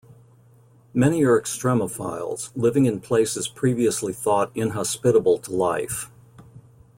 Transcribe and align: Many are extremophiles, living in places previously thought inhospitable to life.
Many 0.95 1.23
are 1.25 1.39
extremophiles, 1.39 2.49
living 2.55 2.87
in 2.87 3.01
places 3.01 3.47
previously 3.47 4.13
thought 4.13 4.49
inhospitable 4.55 5.37
to 5.37 5.51
life. 5.51 6.09